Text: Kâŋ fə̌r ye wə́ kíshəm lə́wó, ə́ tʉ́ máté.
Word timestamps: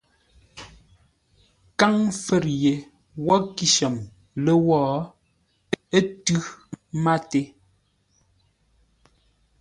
Kâŋ 1.79 1.95
fə̌r 2.23 2.45
ye 2.61 2.73
wə́ 3.25 3.39
kíshəm 3.55 3.95
lə́wó, 4.43 4.79
ə́ 5.97 6.01
tʉ́ 6.23 6.39
máté. 7.03 7.41